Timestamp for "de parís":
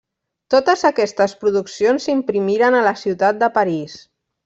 3.47-4.05